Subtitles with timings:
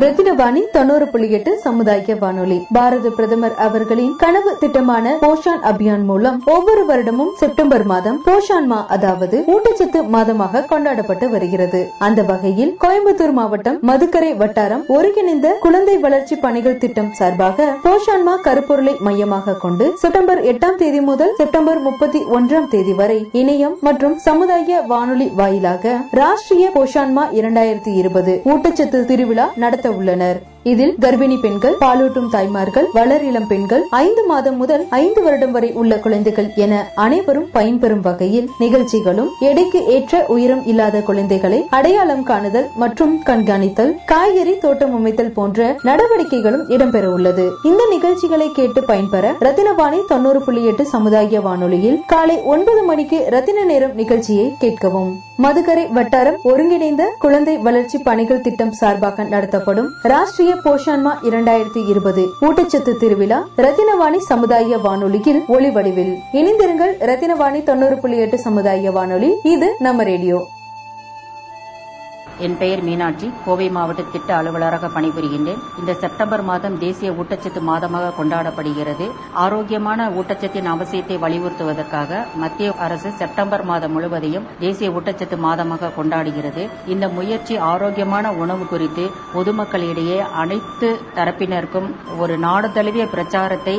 [0.00, 2.56] ரத்தினவாணி தொண்ணூறு புள்ளி எட்டு சமுதாய வானொலி.
[2.76, 9.36] பாரத பிரதமர் அவர்களின் கனவு திட்டமான போஷான் அபியான் மூலம் ஒவ்வொரு வருடமும் செப்டம்பர் மாதம் போஷான் மா அதாவது
[9.54, 11.80] ஊட்டச்சத்து மாதமாக கொண்டாடப்பட்டு வருகிறது.
[12.06, 18.94] அந்த வகையில் கோயம்புத்தூர் மாவட்டம் மதுக்கரை வட்டாரம் ஒருங்கிணைந்த குழந்தை வளர்ச்சி பணிகள் திட்டம் சார்பாக போஷான் மா கருப்பொருளை
[19.08, 25.28] மையமாக கொண்டு செப்டம்பர் எட்டாம் தேதி முதல் செப்டம்பர் முப்பத்தி ஒன்றாம் தேதி வரை இணையம் மற்றும் சமுதாய வானொலி
[25.34, 30.51] வாயிலாக ராஷ்டிரிய போஷான்மா இரண்டாயிரத்தி இருபது ஊட்டச்சத்து திருவிழா நடத்த உள்ளனர்.
[30.64, 35.92] இதில் கர்ப்பிணி பெண்கள் பாலூட்டும் தாய்மார்கள் வளர் இளம் பெண்கள் ஐந்து மாதம் முதல் ஐந்து வருடம் வரை உள்ள
[35.96, 43.92] குழந்தைகள் என அனைவரும் பயன்பெறும் வகையில் நிகழ்ச்சிகளும் எடைக்கு ஏற்ற உயரம் இல்லாத குழந்தைகளை அடையாளம் காணுதல் மற்றும் கண்காணித்தல்
[44.04, 47.46] காய்கறி தோட்டம் அமைத்தல் போன்ற நடவடிக்கைகளும் இடம்பெற உள்ளது.
[47.70, 53.94] இந்த நிகழ்ச்சிகளை கேட்டு பயன்பெற ரத்தினவாணி தொண்ணூறு புள்ளி எட்டு சமுதாய வானொலியில் காலை ஒன்பது மணிக்கு ரத்தின நேரம்
[53.94, 55.12] நிகழ்ச்சியை கேட்கவும்.
[55.42, 63.48] மதுகரை வட்டாரம் ஒருங்கிணைந்த குழந்தை வளர்ச்சி பணிகள் திட்டம் சார்பாக நடத்தப்படும் ராஷ்டிரிய போஷான்மா இரண்டாயிரத்தி இருபது ஊட்டச்சத்து திருவிழா
[63.56, 69.32] ரத்தினவாணி சமுதாய வானொலியில் ஒளி வடிவில் இணைந்திருங்கள் ரத்தினவாணி தொண்ணூறு புள்ளி எட்டு சமுதாய வானொலி.
[69.42, 70.48] இது நம்ம ரேடியோ.
[72.46, 73.26] என் பெயர் மீனாட்சி.
[73.44, 75.60] கோவை மாவட்ட திட்ட அலுவலராக பணிபுரிகின்றேன்.
[75.80, 79.06] இந்த செப்டம்பர் மாதம் தேசிய ஊட்டச்சத்து மாதமாக கொண்டாடப்படுகிறது.
[79.44, 86.64] ஆரோக்கியமான ஊட்டச்சத்தின் அவசியத்தை வலியுறுத்துவதற்காக மத்திய அரசு செப்டம்பர் மாதம் முழுவதையும் தேசிய ஊட்டச்சத்து மாதமாக கொண்டாடுகிறது.
[86.94, 91.88] இந்த முயற்சி ஆரோக்கியமான உணவு குறித்து பொதுமக்களிடையே அனைத்து தரப்பினருக்கும்
[92.24, 93.76] ஒரு நாடு தழுவிய பிரச்சாரத்தை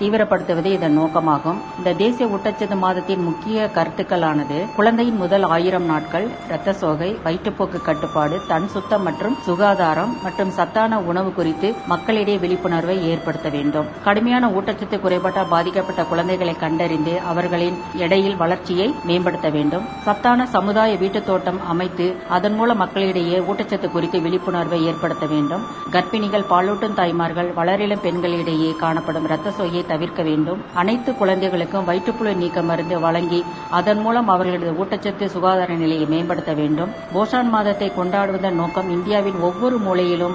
[0.00, 1.60] தீவிரப்படுத்துவதே இதன் நோக்கமாகும்.
[1.78, 8.68] இந்த தேசிய ஊட்டச்சத்து மாதத்தின் முக்கிய கருத்துக்களானது குழந்தையின் முதல் ஆயிரம் நாட்கள் இரத்த சோகை வயிற்றுப்போக்கு கட்டுப்பாடு தன்
[8.68, 13.86] சுத்தம் மற்றும் சுகாதாரம் மற்றும் சத்தான உணவு குறித்து மக்களிடையே விழிப்புணர்வை ஏற்படுத்த வேண்டும்.
[14.04, 19.84] கடுமையான ஊட்டச்சத்து குறைபாட்டால் பாதிக்கப்பட்ட குழந்தைகளை கண்டறிந்து அவர்களின் எடையில் வளர்ச்சியை மேம்படுத்த வேண்டும்.
[20.00, 25.62] சத்தான சமுதாய வீட்டுத் தோட்டம் அமைத்து அதன் மூலம் மக்களிடையே ஊட்டச்சத்து குறித்து விழிப்புணர்வை ஏற்படுத்த வேண்டும்.
[25.90, 30.64] கர்ப்பிணிகள் பாலூட்டும் தாய்மார்கள் வளரிளம் பெண்களிடையே காணப்படும் இரத்த சோயை தவிர்க்க வேண்டும்.
[30.74, 36.90] அனைத்து குழந்தைகளுக்கும் வயிற்றுப்புழு நீக்க மருந்து வழங்கி அதன் மூலம் அவர்களது ஊட்டச்சத்து சுகாதார நிலையை மேம்படுத்த வேண்டும்.
[37.12, 40.34] போஷான் மாதத்தை கொண்டாடுவதன் நோக்கம் இந்தியாவின் ஒவ்வொரு மூலையிலும்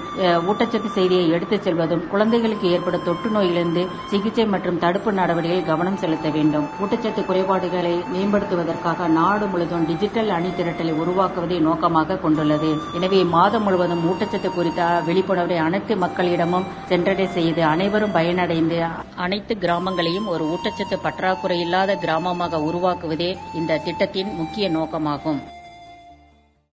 [0.49, 3.81] ஊட்டச்சத்து செய்தியை எடுத்துச் செல்வதும் குழந்தைகளுக்கு ஏற்படும் தொற்று நோயிலிருந்து
[4.11, 6.65] சிகிச்சை மற்றும் தடுப்பு நடவடிக்கையில் கவனம் செலுத்த வேண்டும்.
[6.83, 12.71] ஊட்டச்சத்து குறைபாடுகளை மேம்படுத்துவதற்காக நாடு முழுவதும் டிஜிட்டல் அணி திரட்டலை உருவாக்குவதை நோக்கமாக கொண்டுள்ளது.
[12.99, 18.81] எனவே மாதம் முழுவதும் ஊட்டச்சத்து குறித்த விழிப்புணர்வை அனைத்து மக்களிடமும் சென்றடை செய்து அனைவரும் பயனடைந்து
[19.27, 25.41] அனைத்து கிராமங்களையும் ஒரு ஊட்டச்சத்து பற்றாக்குறை இல்லாத கிராமமாக உருவாக்குவதே இந்த திட்டத்தின் முக்கிய நோக்கமாகும்.